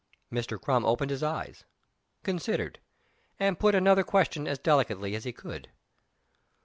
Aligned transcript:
Mr. 0.31 0.59
Crum 0.59 0.83
opened 0.83 1.11
his 1.11 1.21
eyes 1.21 1.63
considered 2.23 2.79
and 3.39 3.59
put 3.59 3.75
another 3.75 4.03
question 4.03 4.47
as 4.47 4.57
delicately 4.57 5.13
as 5.13 5.25
he 5.25 5.31
could. 5.31 5.69